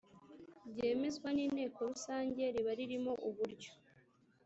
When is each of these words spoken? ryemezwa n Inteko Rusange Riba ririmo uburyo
ryemezwa 0.71 1.29
n 1.33 1.37
Inteko 1.45 1.79
Rusange 1.89 2.41
Riba 2.53 2.71
ririmo 2.79 3.13
uburyo 3.29 3.71